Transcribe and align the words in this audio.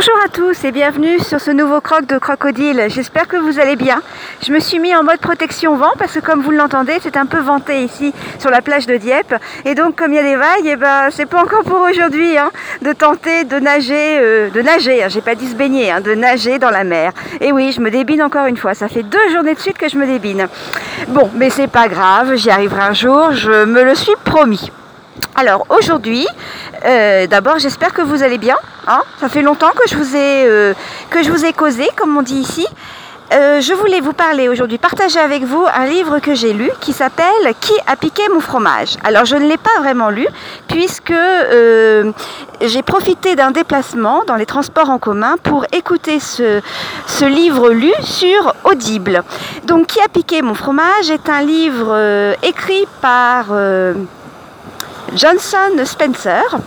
Bonjour 0.00 0.18
à 0.24 0.28
tous 0.28 0.64
et 0.64 0.72
bienvenue 0.72 1.18
sur 1.18 1.42
ce 1.42 1.50
nouveau 1.50 1.82
croc 1.82 2.06
de 2.06 2.16
crocodile. 2.16 2.86
J'espère 2.88 3.28
que 3.28 3.36
vous 3.36 3.58
allez 3.58 3.76
bien. 3.76 4.00
Je 4.42 4.50
me 4.50 4.58
suis 4.58 4.78
mis 4.78 4.96
en 4.96 5.04
mode 5.04 5.18
protection 5.18 5.76
vent 5.76 5.92
parce 5.98 6.14
que 6.14 6.20
comme 6.20 6.40
vous 6.40 6.52
l'entendez, 6.52 6.96
c'est 7.02 7.18
un 7.18 7.26
peu 7.26 7.38
venté 7.38 7.84
ici 7.84 8.14
sur 8.38 8.48
la 8.48 8.62
plage 8.62 8.86
de 8.86 8.96
Dieppe. 8.96 9.34
Et 9.66 9.74
donc 9.74 9.96
comme 9.96 10.14
il 10.14 10.16
y 10.16 10.18
a 10.18 10.22
des 10.22 10.36
vagues, 10.36 10.64
et 10.64 10.70
eh 10.70 10.76
ben 10.76 11.10
c'est 11.10 11.26
pas 11.26 11.42
encore 11.42 11.64
pour 11.64 11.82
aujourd'hui 11.82 12.38
hein, 12.38 12.50
de 12.80 12.94
tenter 12.94 13.44
de 13.44 13.58
nager, 13.58 14.18
euh, 14.18 14.48
de 14.48 14.62
nager, 14.62 15.04
hein, 15.04 15.08
j'ai 15.10 15.20
pas 15.20 15.34
dit 15.34 15.46
se 15.46 15.54
baigner, 15.54 15.90
hein, 15.90 16.00
de 16.00 16.14
nager 16.14 16.58
dans 16.58 16.70
la 16.70 16.84
mer. 16.84 17.12
Et 17.42 17.52
oui, 17.52 17.70
je 17.70 17.82
me 17.82 17.90
débine 17.90 18.22
encore 18.22 18.46
une 18.46 18.56
fois. 18.56 18.72
Ça 18.72 18.88
fait 18.88 19.02
deux 19.02 19.28
journées 19.34 19.52
de 19.52 19.60
suite 19.60 19.76
que 19.76 19.90
je 19.90 19.98
me 19.98 20.06
débine. 20.06 20.48
Bon, 21.08 21.30
mais 21.34 21.50
c'est 21.50 21.68
pas 21.68 21.88
grave, 21.88 22.36
j'y 22.36 22.48
arriverai 22.48 22.80
un 22.80 22.94
jour, 22.94 23.32
je 23.32 23.66
me 23.66 23.82
le 23.82 23.94
suis 23.94 24.16
promis. 24.24 24.70
Alors 25.40 25.64
aujourd'hui, 25.70 26.26
euh, 26.84 27.26
d'abord 27.26 27.58
j'espère 27.58 27.94
que 27.94 28.02
vous 28.02 28.22
allez 28.22 28.36
bien. 28.36 28.56
Hein. 28.86 29.00
Ça 29.20 29.28
fait 29.28 29.42
longtemps 29.42 29.70
que 29.70 29.88
je 29.88 29.96
vous 29.96 30.14
ai, 30.14 30.44
euh, 30.46 30.74
que 31.08 31.22
je 31.22 31.30
vous 31.30 31.44
ai 31.44 31.54
causé, 31.54 31.88
comme 31.96 32.16
on 32.16 32.22
dit 32.22 32.36
ici. 32.36 32.66
Euh, 33.32 33.60
je 33.60 33.72
voulais 33.72 34.00
vous 34.00 34.12
parler 34.12 34.48
aujourd'hui, 34.48 34.76
partager 34.76 35.20
avec 35.20 35.44
vous 35.44 35.64
un 35.72 35.86
livre 35.86 36.18
que 36.18 36.34
j'ai 36.34 36.52
lu 36.52 36.68
qui 36.80 36.92
s'appelle 36.92 37.54
Qui 37.60 37.72
a 37.86 37.94
piqué 37.96 38.22
mon 38.28 38.40
fromage? 38.40 38.96
Alors 39.02 39.24
je 39.24 39.36
ne 39.36 39.48
l'ai 39.48 39.56
pas 39.56 39.78
vraiment 39.78 40.10
lu 40.10 40.26
puisque 40.66 41.14
j'ai 42.60 42.82
profité 42.82 43.36
d'un 43.36 43.52
déplacement 43.52 44.24
dans 44.26 44.34
les 44.34 44.46
transports 44.46 44.90
en 44.90 44.98
commun 44.98 45.36
pour 45.42 45.64
écouter 45.72 46.18
ce, 46.18 46.60
ce, 47.06 47.24
livre 47.24 47.70
lu 47.70 47.92
sur 48.02 48.52
Audible. 48.64 49.22
Donc 49.64 49.86
Qui 49.86 50.00
a 50.00 50.08
piqué 50.08 50.42
mon 50.42 50.54
fromage 50.54 51.08
est 51.08 51.28
un 51.28 51.42
livre 51.42 52.34
écrit 52.42 52.86
par... 53.00 53.46
Johnson 55.14 55.84
Spencer, 55.84 56.58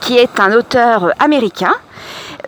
qui 0.00 0.18
est 0.18 0.40
un 0.40 0.52
auteur 0.52 1.12
américain. 1.18 1.74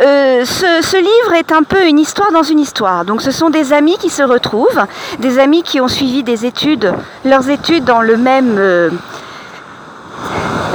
Euh, 0.01 0.45
ce, 0.45 0.97
livre 0.97 1.35
est 1.35 1.53
un 1.53 1.63
peu 1.63 1.87
une 1.87 2.01
histoire 2.01 2.33
dans 2.33 2.43
une 2.43 2.59
histoire. 2.59 3.05
Donc 3.05 3.23
ce 3.23 3.31
sont 3.31 3.51
des 3.51 3.73
amis 3.73 3.97
qui 3.99 4.11
se 4.11 4.23
retrouvent, 4.23 4.87
des 5.21 5.39
amis 5.39 5.63
qui 5.63 5.81
ont 5.81 5.89
suivi 5.89 6.25
des 6.25 6.47
études, 6.47 6.93
leurs 7.25 7.49
études 7.49 7.85
dans 7.85 8.01
le 8.01 8.17
même... 8.17 8.57
Euh, 8.59 8.91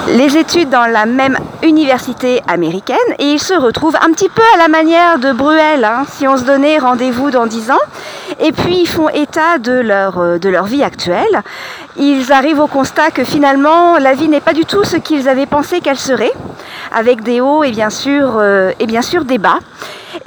les 0.08 0.38
études 0.38 0.70
dans 0.70 0.88
la 0.88 1.06
même 1.06 1.38
université 1.62 2.42
américaine 2.48 2.98
et 3.20 3.26
ils 3.26 3.40
se 3.40 3.54
retrouvent 3.54 3.98
un 3.98 4.12
petit 4.12 4.30
peu 4.30 4.42
à 4.56 4.58
la 4.58 4.68
manière 4.68 5.20
de 5.20 5.32
Bruel, 5.34 5.84
hein, 5.84 6.06
si 6.12 6.28
on 6.28 6.36
se 6.36 6.44
donnait 6.44 6.80
rendez-vous 6.80 7.30
dans 7.30 7.46
dix 7.46 7.70
ans. 7.70 7.86
Et 8.40 8.52
puis 8.52 8.82
ils 8.82 8.88
font 8.88 9.10
état 9.10 9.58
de 9.58 9.74
leur, 9.74 10.20
euh, 10.20 10.38
de 10.38 10.50
leur 10.50 10.66
vie 10.66 10.84
actuelle 10.84 11.44
ils 12.00 12.32
arrivent 12.32 12.60
au 12.60 12.68
constat 12.68 13.12
que 13.12 13.26
finalement 13.26 13.98
la 13.98 14.14
vie 14.14 14.30
n'est 14.30 14.40
pas 14.40 14.54
du 14.54 14.66
tout 14.66 14.86
ce 14.86 14.96
qu'ils 14.96 15.28
avaient 15.28 15.46
pensé 15.46 15.82
qu'elle 15.82 15.98
serait, 15.98 16.32
avec 16.94 17.24
des 17.24 17.42
hauts 17.42 17.64
et 17.64 17.72
bien 17.72 17.90
sûr, 17.90 18.38
euh, 18.38 18.72
et 18.80 18.86
bien 18.86 19.02
sûr 19.02 19.26
des 19.26 19.38
bas. 19.38 19.60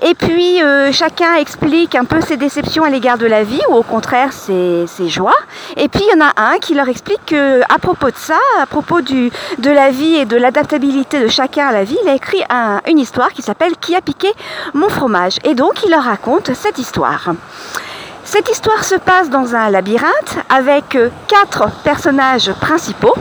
Et 0.02 0.14
puis 0.14 0.62
euh, 0.62 0.92
chacun 0.92 1.36
explique 1.36 1.94
un 1.94 2.04
peu 2.04 2.20
ses 2.20 2.36
déceptions 2.36 2.84
à 2.84 2.90
l'égard 2.90 3.16
de 3.16 3.26
la 3.26 3.42
vie 3.42 3.60
ou 3.70 3.74
au 3.74 3.82
contraire 3.82 4.32
ses, 4.32 4.86
joies. 5.08 5.34
Et 5.76 5.88
puis 5.88 6.02
il 6.06 6.18
y 6.18 6.22
en 6.22 6.26
a 6.26 6.32
un 6.36 6.58
qui 6.58 6.74
leur 6.74 6.88
explique 6.88 7.24
que 7.26 7.62
à 7.72 7.78
propos 7.78 8.10
de 8.10 8.16
ça, 8.16 8.38
à 8.60 8.66
propos 8.66 9.00
du, 9.00 9.30
de 9.58 9.70
la 9.70 9.90
vie 9.90 10.16
et 10.16 10.26
de 10.26 10.36
l'adaptabilité 10.36 11.20
de 11.20 11.28
chacun 11.28 11.68
à 11.68 11.72
la 11.72 11.84
vie, 11.84 11.96
il 12.02 12.08
a 12.08 12.14
écrit 12.14 12.42
une 12.86 12.98
histoire 12.98 13.32
qui 13.32 13.40
s'appelle 13.40 13.72
Qui 13.80 13.96
a 13.96 14.02
piqué 14.02 14.28
mon 14.74 14.90
fromage. 14.90 15.38
Et 15.44 15.54
donc 15.54 15.82
il 15.84 15.90
leur 15.90 16.02
raconte 16.02 16.52
cette 16.54 16.78
histoire. 16.78 17.30
Cette 18.24 18.48
histoire 18.48 18.84
se 18.84 18.94
passe 18.94 19.30
dans 19.30 19.54
un 19.54 19.68
labyrinthe 19.70 20.38
avec 20.48 20.94
euh, 20.94 21.10
quatre 21.26 21.70
personnages 21.82 22.52
principaux, 22.60 23.14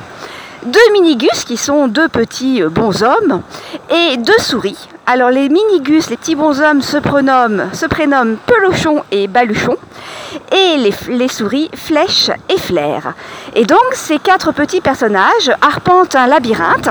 deux 0.63 0.91
minigus 0.93 1.43
qui 1.43 1.57
sont 1.57 1.87
deux 1.87 2.07
petits 2.07 2.61
euh, 2.61 2.69
bonshommes 2.69 3.41
et 3.89 4.17
deux 4.17 4.37
souris. 4.37 4.87
Alors 5.07 5.31
les 5.31 5.49
minigus, 5.49 6.09
les 6.09 6.17
petits 6.17 6.35
bonshommes 6.35 6.81
se 6.81 6.97
prénomment, 6.97 7.73
se 7.73 7.87
prénomment 7.87 8.37
Pelochon 8.45 9.03
et 9.11 9.27
Baluchon 9.27 9.75
et 10.51 10.77
les, 10.77 10.93
les, 11.09 11.27
souris 11.27 11.71
Flèche 11.73 12.29
et 12.47 12.57
Flair. 12.59 13.13
Et 13.55 13.65
donc 13.65 13.83
ces 13.93 14.19
quatre 14.19 14.51
petits 14.51 14.81
personnages 14.81 15.51
arpentent 15.61 16.15
un 16.15 16.27
labyrinthe 16.27 16.89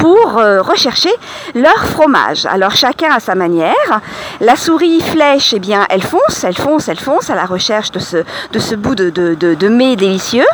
pour 0.00 0.38
euh, 0.38 0.62
rechercher 0.62 1.10
leur 1.54 1.84
fromage. 1.84 2.46
Alors 2.46 2.72
chacun 2.72 3.12
à 3.12 3.20
sa 3.20 3.34
manière. 3.34 4.00
La 4.40 4.56
souris 4.56 5.00
flèche, 5.00 5.52
eh 5.54 5.58
bien, 5.58 5.86
elle 5.90 6.02
fonce, 6.02 6.42
elle 6.42 6.56
fonce, 6.56 6.88
elle 6.88 6.98
fonce 6.98 7.28
à 7.30 7.34
la 7.34 7.44
recherche 7.44 7.90
de 7.90 7.98
ce, 7.98 8.16
de 8.52 8.58
ce 8.58 8.74
bout 8.74 8.94
de, 8.94 9.10
de, 9.10 9.34
de, 9.34 9.68
mets 9.68 9.96
délicieux. 9.96 10.46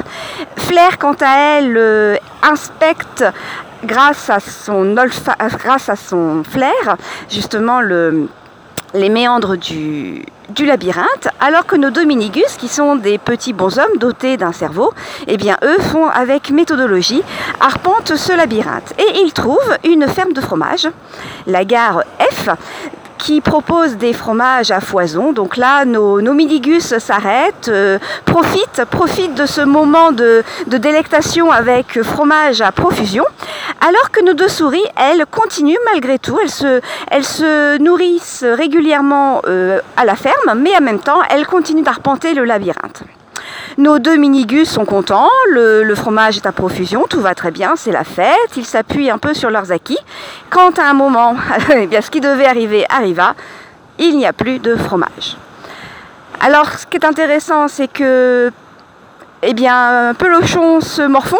Flair, 0.56 0.98
quant 0.98 1.16
à 1.20 1.58
elle, 1.58 1.76
euh, 1.76 2.16
inspecte 2.42 3.24
grâce 3.84 4.30
à 4.30 4.40
son 4.40 4.94
grâce 4.94 5.88
à 5.88 5.96
son 5.96 6.42
flair, 6.44 6.96
justement 7.30 7.80
le 7.80 8.28
les 8.96 9.08
méandres 9.08 9.56
du, 9.56 10.24
labyrinthe, 10.58 11.28
alors 11.40 11.66
que 11.66 11.76
nos 11.76 11.90
deux 11.90 12.04
minigus, 12.04 12.56
qui 12.58 12.68
sont 12.68 12.96
des 12.96 13.18
petits 13.18 13.52
bonshommes 13.52 13.98
dotés 13.98 14.36
d'un 14.36 14.52
cerveau, 14.52 14.92
eh 15.26 15.36
bien 15.36 15.56
eux 15.62 15.78
font 15.78 16.08
avec 16.08 16.50
méthodologie, 16.50 17.22
arpentent 17.60 18.16
ce 18.16 18.32
labyrinthe. 18.32 18.94
Et 18.98 19.20
ils 19.22 19.32
trouvent 19.32 19.76
une 19.84 20.08
ferme 20.08 20.32
de 20.32 20.40
fromage, 20.40 20.88
la 21.46 21.64
gare 21.64 22.02
F, 22.18 22.48
qui 23.18 23.40
propose 23.40 23.96
des 23.96 24.12
fromages 24.12 24.70
à 24.70 24.80
foison. 24.80 25.32
Donc 25.32 25.56
là, 25.56 25.84
nos, 25.84 26.20
nos 26.20 26.34
minigus 26.34 26.96
s'arrêtent, 26.98 27.68
euh, 27.68 27.98
profitent, 28.24 28.82
profitent 28.90 29.34
de 29.34 29.46
ce 29.46 29.62
moment 29.62 30.12
de, 30.12 30.44
délectation 30.66 31.50
avec 31.50 32.02
fromage 32.02 32.60
à 32.60 32.70
profusion, 32.72 33.24
alors 33.80 34.10
que 34.10 34.24
nos 34.24 34.34
deux 34.34 34.48
souris, 34.48 34.84
elles, 34.96 35.24
continuent 35.30 35.78
malgré 35.92 36.18
tout. 36.18 36.38
Elles 36.40 37.24
se, 37.24 37.78
nourrissent 37.78 38.44
régulièrement 38.44 39.42
euh, 39.46 39.80
à 39.96 40.04
la 40.04 40.16
ferme, 40.16 40.54
mais 40.56 40.76
en 40.76 40.80
même 40.80 40.98
temps, 40.98 41.20
elles 41.30 41.46
continuent 41.46 41.84
d'arpenter 41.84 42.34
le 42.34 42.44
labyrinthe. 42.44 43.02
Nos 43.78 43.98
deux 43.98 44.16
minigus 44.16 44.70
sont 44.70 44.86
contents, 44.86 45.28
le, 45.50 45.94
fromage 45.94 46.38
est 46.38 46.46
à 46.46 46.52
profusion, 46.52 47.04
tout 47.08 47.20
va 47.20 47.34
très 47.34 47.50
bien, 47.50 47.74
c'est 47.76 47.92
la 47.92 48.04
fête, 48.04 48.56
ils 48.56 48.64
s'appuient 48.64 49.10
un 49.10 49.18
peu 49.18 49.34
sur 49.34 49.50
leurs 49.50 49.70
acquis. 49.70 49.98
Quand 50.48 50.78
à 50.78 50.84
un 50.84 50.94
moment, 50.94 51.36
eh 51.74 51.86
bien, 51.86 52.00
ce 52.00 52.10
qui 52.10 52.20
devait 52.20 52.46
arriver 52.46 52.86
arriva, 52.88 53.34
il 53.98 54.16
n'y 54.16 54.26
a 54.26 54.32
plus 54.32 54.58
de 54.58 54.76
fromage. 54.76 55.36
Alors 56.40 56.70
ce 56.70 56.86
qui 56.86 56.96
est 56.96 57.04
intéressant, 57.04 57.68
c'est 57.68 57.88
que 57.88 58.50
eh 59.42 59.54
bien, 59.54 60.14
Pelochon 60.18 60.80
se 60.80 61.02
morfond 61.02 61.36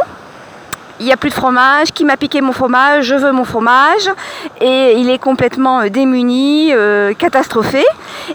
il 1.01 1.07
n'y 1.07 1.13
a 1.13 1.17
plus 1.17 1.31
de 1.31 1.35
fromage, 1.35 1.93
qui 1.93 2.05
m'a 2.05 2.17
piqué 2.17 2.41
mon 2.41 2.53
fromage, 2.53 3.05
je 3.05 3.15
veux 3.15 3.33
mon 3.33 3.45
fromage, 3.45 4.11
et 4.61 4.95
il 4.97 5.11
est 5.11 5.19
complètement 5.19 5.81
euh, 5.81 5.89
démuni, 5.89 6.73
euh, 6.73 7.13
catastrophé. 7.15 7.85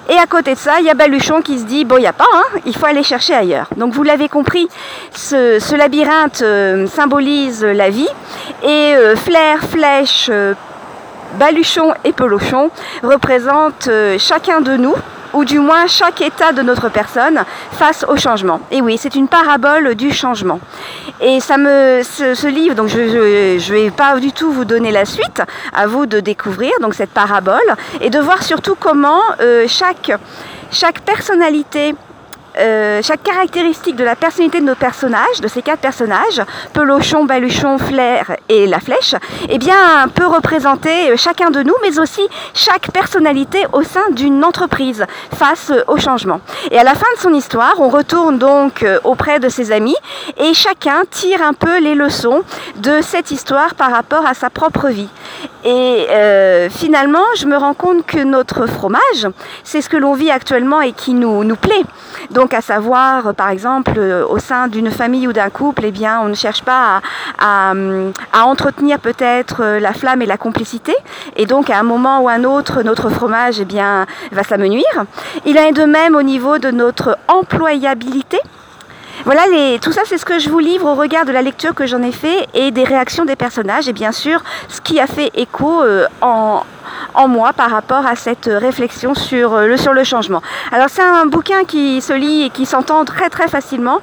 Et 0.10 0.18
à 0.18 0.26
côté 0.26 0.54
de 0.54 0.60
ça, 0.60 0.80
il 0.80 0.86
y 0.86 0.90
a 0.90 0.94
Baluchon 0.94 1.42
qui 1.42 1.60
se 1.60 1.66
dit, 1.66 1.86
bon, 1.86 1.98
il 1.98 2.02
n'y 2.02 2.08
a 2.08 2.14
pas, 2.14 2.26
hein, 2.34 2.60
il 2.66 2.76
faut 2.76 2.86
aller 2.86 3.04
chercher 3.04 3.34
ailleurs. 3.34 3.68
Donc 3.78 3.94
vous 3.94 4.04
l'avez 4.04 4.30
compris, 4.30 4.68
ce, 5.12 5.76
labyrinthe 5.76 6.42
euh, 6.42 6.88
symbolise 6.88 7.64
la 7.64 7.90
vie, 7.90 8.10
et 8.64 8.94
flair, 9.16 9.64
flèche, 9.64 10.30
Baluchon 11.40 11.94
et 12.04 12.12
Pelochon 12.12 12.70
représentent 13.04 13.90
chacun 14.18 14.62
de 14.62 14.76
nous, 14.76 14.96
ou 15.34 15.46
du 15.46 15.60
moins 15.60 15.88
chaque 15.88 16.22
état 16.22 16.52
de 16.52 16.62
notre 16.62 16.90
personne 16.90 17.44
face 17.72 18.06
au 18.08 18.18
changement. 18.18 18.60
Et 18.72 18.82
oui, 18.82 18.98
c'est 18.98 19.16
une 19.16 19.28
parabole 19.28 19.96
du 19.96 20.12
changement. 20.12 20.60
Et 21.20 21.40
ça 21.40 21.58
me, 21.58 22.02
ce, 22.04 22.48
livre, 22.48 22.76
donc 22.76 22.90
je 22.90 23.00
ne 23.00 23.74
vais 23.74 23.92
pas 23.92 24.20
du 24.20 24.32
tout 24.32 24.52
vous 24.52 24.66
donner 24.66 24.92
la 24.92 25.06
suite, 25.06 25.42
à 25.74 25.88
vous 25.88 26.06
de 26.06 26.20
découvrir 26.20 26.72
donc 26.82 26.94
cette 26.94 27.12
parabole 27.12 27.60
et 28.00 28.10
de 28.10 28.20
voir 28.20 28.44
surtout 28.44 28.76
comment 28.80 29.22
euh, 29.40 29.66
chaque, 29.68 30.12
chaque 30.72 31.02
personnalité 31.02 31.96
euh, 32.58 33.02
chaque 33.02 33.24
caractéristique 33.24 33.96
de 33.96 34.04
la 34.04 34.16
personnalité 34.16 34.60
de 34.60 34.66
nos 34.66 34.76
personnages, 34.76 35.42
de 35.42 35.48
ces 35.48 35.62
quatre 35.62 35.80
personnages, 35.80 36.42
Pelochon, 36.74 37.26
Baluchon, 37.26 37.78
Flair 37.78 38.36
et 38.50 38.68
la 38.68 38.80
Flèche, 38.80 39.16
eh 39.50 39.58
bien, 39.58 40.08
peut 40.14 40.28
représenter 40.28 41.12
euh, 41.12 41.18
chacun 41.18 41.50
de 41.50 41.62
nous, 41.64 41.74
mais 41.82 42.00
aussi 42.00 42.22
chaque 42.54 42.92
personnalité 42.92 43.66
au 43.74 43.84
sein 43.84 44.10
d'une 44.12 44.44
entreprise 44.44 45.06
face 45.36 45.72
au 45.88 45.98
changement. 45.98 46.42
Et 46.72 46.78
à 46.78 46.84
la 46.84 46.94
fin 46.94 47.08
de 47.16 47.20
son 47.20 47.34
histoire, 47.34 47.76
on 47.80 47.90
retourne 47.90 48.38
donc 48.38 48.84
euh, 48.84 49.00
auprès 49.04 49.40
de 49.40 49.50
ses 49.50 49.72
amis 49.72 49.96
et 50.38 50.54
chacun 50.54 51.04
tire 51.10 51.42
un 51.42 51.54
peu 51.54 51.80
les 51.80 51.96
leçons 51.96 52.44
de 52.78 53.02
cette 53.02 53.32
histoire 53.32 53.76
par 53.76 53.92
rapport 53.92 54.26
à 54.26 54.34
sa 54.34 54.50
propre 54.50 54.90
vie. 54.90 55.10
Et 55.64 56.08
finalement, 56.70 57.26
je 57.38 57.46
me 57.46 57.56
rends 57.56 57.74
compte 57.74 58.06
que 58.06 58.24
notre 58.24 58.68
fromage, 58.68 59.28
c'est 59.64 59.82
ce 59.82 59.90
que 59.90 59.98
l'on 59.98 60.14
vit 60.14 60.32
actuellement 60.32 60.82
et 60.82 60.94
qui 60.94 61.14
nous, 61.14 61.44
nous 61.44 61.56
plaît. 61.56 61.84
Donc 62.30 62.54
à 62.54 62.62
savoir, 62.62 63.34
par 63.34 63.50
exemple, 63.50 63.94
euh, 63.98 64.26
au 64.26 64.40
sein 64.40 64.68
d'une 64.68 64.92
famille 64.92 65.28
ou 65.28 65.34
d'un 65.34 65.50
couple, 65.50 65.84
eh 65.86 65.92
bien, 65.92 66.20
on 66.22 66.28
ne 66.28 66.34
cherche 66.34 66.64
pas 66.64 67.02
à, 67.40 67.74
entretenir 68.34 69.00
peut-être 69.00 69.64
euh, 69.64 69.80
la 69.80 69.94
flamme 69.94 70.22
et 70.22 70.26
la 70.26 70.38
complicité. 70.38 70.96
Et 71.36 71.46
donc 71.46 71.70
à 71.70 71.80
un 71.80 71.84
moment 71.84 72.22
ou 72.22 72.30
un 72.30 72.44
autre, 72.44 72.84
notre 72.84 73.10
fromage 73.10 73.60
eh 73.60 73.66
bien, 73.66 74.06
va 74.32 74.44
s'amenuire. 74.44 75.06
Il 75.46 75.58
en 75.58 75.64
est 75.64 75.72
de 75.72 75.84
même 75.84 76.16
au 76.16 76.24
niveau 76.24 76.58
de 76.58 76.72
notre 76.72 77.18
employabilité. 77.28 78.40
Voilà, 79.26 79.46
les, 79.48 79.80
tout 79.80 79.92
ça 79.92 80.02
c'est 80.06 80.18
ce 80.18 80.26
que 80.26 80.40
je 80.40 80.50
vous 80.50 80.60
livre 80.60 80.88
au 80.88 80.96
regard 80.96 81.26
de 81.26 81.32
la 81.32 81.42
lecture 81.42 81.76
que 81.76 81.86
j'en 81.86 82.02
ai 82.02 82.12
fait 82.12 82.48
et 82.54 82.72
des 82.72 82.84
réactions 82.84 83.26
des 83.26 83.36
personnages. 83.36 83.88
Et 83.88 83.94
bien 83.94 84.12
sûr 84.12 84.44
ce 84.68 84.82
qui 84.82 85.00
a 85.00 85.08
fait 85.08 85.32
écho 85.36 85.84
euh, 85.84 86.08
en, 86.22 86.64
en 87.14 87.28
moi 87.28 87.54
par 87.54 87.70
rapport 87.70 88.06
à 88.06 88.16
cette 88.16 88.50
réflexion 88.52 89.14
sur 89.14 89.58
le, 89.58 89.78
sur 89.78 89.94
le 89.94 90.04
changement. 90.04 90.42
Alors 90.72 90.88
c'est 90.90 91.02
un 91.02 91.26
bouquin 91.26 91.64
qui 91.66 92.02
se 92.02 92.14
lit 92.14 92.44
et 92.44 92.50
qui 92.50 92.66
s'entend 92.66 93.06
très 93.06 93.30
très 93.30 93.48
facilement. 93.48 94.00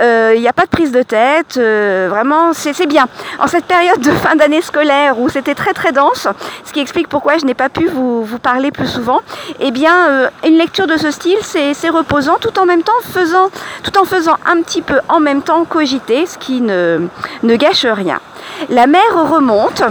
Il 0.00 0.40
n'y 0.40 0.48
a 0.48 0.52
pas 0.52 0.64
de 0.64 0.70
prise 0.70 0.92
de 0.92 1.02
tête, 1.02 1.56
vraiment 1.56 2.52
c'est 2.52 2.86
bien. 2.86 3.06
En 3.38 3.46
cette 3.46 3.64
période 3.66 4.00
de 4.00 4.10
fin 4.10 4.36
d'année 4.36 4.62
scolaire 4.62 5.18
où 5.18 5.28
c'était 5.28 5.54
très 5.54 5.72
très 5.72 5.92
dense, 5.92 6.28
ce 6.64 6.72
qui 6.72 6.80
explique 6.80 7.08
pourquoi 7.08 7.38
je 7.38 7.44
n'ai 7.44 7.54
pas 7.54 7.68
pu 7.68 7.86
vous, 7.86 8.24
vous, 8.24 8.38
parler 8.38 8.70
plus 8.70 8.86
souvent, 8.86 9.20
eh 9.60 9.70
bien 9.70 10.30
une 10.44 10.56
lecture 10.56 10.86
de 10.86 10.96
ce 10.96 11.10
style 11.10 11.38
c'est 11.42 11.88
reposant 11.88 12.38
tout 12.40 12.58
en 12.58 12.66
même 12.66 12.82
temps 12.82 12.92
faisant, 13.02 13.48
tout 13.82 13.96
en 13.98 14.04
faisant 14.04 14.36
un 14.46 14.62
petit 14.62 14.82
peu 14.82 15.00
en 15.08 15.20
même 15.20 15.42
temps 15.42 15.64
cogiter, 15.64 16.26
ce 16.26 16.38
qui 16.38 16.60
ne, 16.60 17.08
ne 17.42 17.56
gâche 17.56 17.86
rien. 17.86 18.20
La 18.68 18.86
mer 18.86 19.02
remonte 19.14 19.82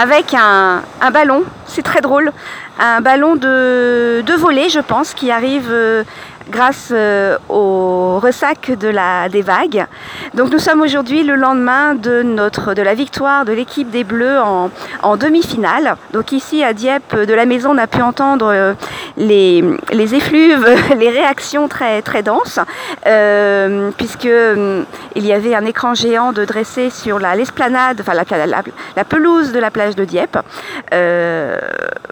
avec 0.00 0.32
un, 0.32 0.82
ballon, 1.12 1.44
c'est 1.66 1.82
très 1.82 2.00
drôle, 2.00 2.32
un 2.78 3.02
ballon 3.02 3.36
de, 3.36 4.22
de 4.24 4.32
volée 4.34 4.70
je 4.70 4.80
pense 4.80 5.12
qui 5.12 5.30
arrive 5.30 5.68
euh, 5.70 6.04
grâce 6.50 6.90
euh, 6.92 7.38
au 7.48 8.18
ressac 8.18 8.70
de 8.78 8.88
la, 8.88 9.28
des 9.28 9.42
vagues. 9.42 9.86
Donc 10.34 10.52
nous 10.52 10.58
sommes 10.58 10.82
aujourd'hui 10.82 11.22
le 11.22 11.34
lendemain 11.34 11.94
de, 11.94 12.22
notre, 12.22 12.74
de 12.74 12.82
la 12.82 12.94
victoire 12.94 13.44
de 13.44 13.52
l'équipe 13.52 13.90
des 13.90 14.04
Bleus 14.04 14.40
en, 14.40 14.70
en 15.02 15.16
demi-finale. 15.16 15.96
Donc 16.12 16.32
ici 16.32 16.62
à 16.62 16.72
Dieppe, 16.72 17.16
de 17.16 17.34
la 17.34 17.46
maison, 17.46 17.70
on 17.74 17.78
a 17.78 17.86
pu 17.86 18.02
entendre 18.02 18.50
euh, 18.52 18.74
les, 19.16 19.64
les 19.92 20.14
effluves, 20.14 20.66
les 20.98 21.10
réactions 21.10 21.68
très, 21.68 22.02
très 22.02 22.22
denses, 22.22 22.58
euh, 23.06 23.90
puisque 23.96 24.26
euh, 24.26 24.82
y 25.16 25.32
avait 25.32 25.54
un 25.54 25.64
écran 25.64 25.94
géant 25.94 26.32
de 26.32 26.44
dressé 26.44 26.90
sur 26.90 27.18
l'esplanade, 27.18 28.00
enfin 28.00 28.14
la, 28.14 28.62
la, 28.96 29.04
pelouse 29.04 29.52
de 29.52 29.58
la 29.58 29.70
plage 29.70 29.96
de 29.96 30.04
Dieppe. 30.04 30.38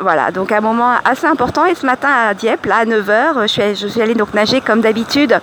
Voilà, 0.00 0.30
donc 0.30 0.52
un 0.52 0.60
moment 0.60 0.94
assez 1.04 1.26
important. 1.26 1.64
Et 1.64 1.74
ce 1.74 1.84
matin 1.84 2.08
à 2.28 2.34
Dieppe, 2.34 2.68
à 2.70 2.84
9h, 2.84 3.42
je 3.42 3.46
suis, 3.46 3.74
je 3.74 3.86
suis 3.88 4.00
allée 4.00 4.14
nager 4.34 4.60
comme 4.60 4.80
d'habitude 4.80 5.38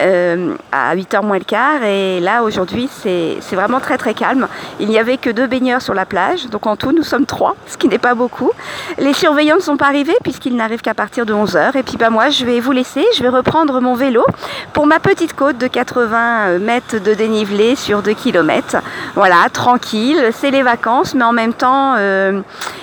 euh, 0.00 0.54
à 0.72 0.94
8h 0.94 1.24
moins 1.24 1.38
le 1.38 1.44
quart. 1.44 1.82
Et 1.82 2.20
là 2.20 2.42
aujourd'hui, 2.42 2.88
c'est 2.92 3.38
vraiment 3.52 3.80
très 3.80 3.98
très 3.98 4.14
calme. 4.14 4.48
Il 4.80 4.88
n'y 4.88 4.98
avait 4.98 5.16
que 5.16 5.30
deux 5.30 5.46
baigneurs 5.46 5.82
sur 5.82 5.94
la 5.94 6.06
plage, 6.06 6.48
donc 6.48 6.66
en 6.66 6.76
tout 6.76 6.92
nous 6.92 7.02
sommes 7.02 7.26
trois, 7.26 7.56
ce 7.66 7.76
qui 7.76 7.88
n'est 7.88 7.98
pas 7.98 8.14
beaucoup. 8.14 8.50
Les 8.98 9.12
surveillants 9.12 9.56
ne 9.56 9.60
sont 9.60 9.76
pas 9.76 9.86
arrivés 9.86 10.16
puisqu'ils 10.22 10.56
n'arrivent 10.56 10.82
qu'à 10.82 10.94
partir 10.94 11.26
de 11.26 11.34
11h. 11.34 11.76
Et 11.76 11.82
puis 11.82 11.96
bah, 11.96 12.10
moi, 12.10 12.30
je 12.30 12.44
vais 12.44 12.60
vous 12.60 12.72
laisser, 12.72 13.04
je 13.16 13.22
vais 13.22 13.28
reprendre 13.28 13.80
mon 13.80 13.94
vélo 13.94 14.24
pour 14.72 14.86
ma 14.86 15.00
petite 15.00 15.34
côte 15.34 15.58
de 15.58 15.66
80 15.66 16.58
mètres 16.58 16.98
de 16.98 17.14
dénivelé 17.14 17.76
sur 17.76 18.02
2 18.02 18.12
km. 18.14 18.76
Voilà, 19.14 19.48
tranquille, 19.52 20.30
c'est 20.32 20.50
les 20.50 20.62
vacances, 20.62 21.14
mais 21.14 21.24
en 21.24 21.32
même 21.32 21.54
temps, 21.54 21.94
euh, 21.96 22.40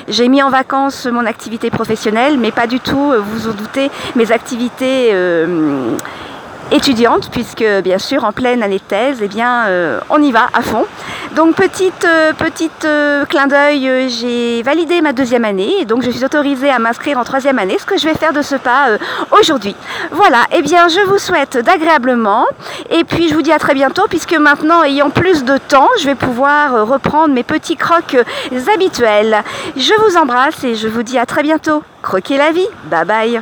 j'ai 0.08 0.28
mis 0.28 0.42
en 0.42 0.50
vacances 0.50 1.06
mon 1.06 1.26
activité 1.26 1.70
professionnelle, 1.70 2.38
mais 2.38 2.52
pas 2.52 2.68
du 2.68 2.80
tout, 2.80 3.14
vous 3.18 3.32
vous 3.32 3.48
en 3.50 3.54
doutez, 3.54 3.90
mes 4.16 4.32
activités 4.32 5.10
euh, 5.14 5.41
étudiante, 6.72 7.30
puisque 7.32 7.66
bien 7.84 7.98
sûr 7.98 8.24
en 8.24 8.32
pleine 8.32 8.64
année 8.64 8.78
de 8.78 8.84
thèse, 8.84 9.18
eh 9.22 9.28
bien, 9.28 9.66
euh, 9.68 10.00
on 10.10 10.22
y 10.22 10.32
va 10.32 10.48
à 10.54 10.62
fond. 10.62 10.86
Donc 11.36 11.56
petite, 11.56 12.06
euh, 12.06 12.34
petite 12.34 12.86
euh, 12.86 13.26
clin 13.26 13.48
d'œil, 13.48 13.88
euh, 13.88 14.08
j'ai 14.08 14.64
validé 14.64 15.02
ma 15.02 15.14
deuxième 15.14 15.46
année, 15.46 15.82
et 15.82 15.86
donc 15.86 16.02
je 16.02 16.12
suis 16.12 16.24
autorisée 16.24 16.70
à 16.70 16.80
m'inscrire 16.80 17.18
en 17.18 17.24
troisième 17.24 17.60
année, 17.60 17.78
ce 17.78 17.86
que 17.86 17.98
je 17.98 18.06
vais 18.06 18.14
faire 18.14 18.34
de 18.34 18.42
ce 18.42 18.56
pas 18.56 18.90
euh, 18.90 18.98
aujourd'hui. 19.32 19.76
Voilà, 20.12 20.44
et 20.52 20.58
eh 20.58 20.62
bien 20.62 20.88
je 20.88 21.00
vous 21.02 21.18
souhaite 21.18 21.58
d'agréablement, 21.58 22.46
et 22.90 23.04
puis 23.04 23.30
je 23.30 23.34
vous 23.34 23.42
dis 23.42 23.52
à 23.52 23.60
très 23.60 23.74
bientôt, 23.74 24.04
puisque 24.10 24.38
maintenant, 24.38 24.84
ayant 24.84 25.10
plus 25.10 25.44
de 25.44 25.58
temps, 25.58 25.90
je 26.00 26.06
vais 26.06 26.16
pouvoir 26.16 26.76
euh, 26.76 26.84
reprendre 26.84 27.34
mes 27.34 27.44
petits 27.44 27.76
crocs 27.76 28.18
habituels. 28.74 29.44
Je 29.76 29.94
vous 30.06 30.18
embrasse 30.18 30.64
et 30.64 30.76
je 30.76 30.88
vous 30.88 31.04
dis 31.04 31.18
à 31.18 31.26
très 31.26 31.44
bientôt. 31.44 31.84
Croquez 32.02 32.38
la 32.38 32.52
vie, 32.52 32.68
bye 32.90 33.06
bye 33.06 33.42